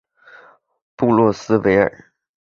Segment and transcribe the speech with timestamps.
[0.95, 2.05] 布洛斯维尔。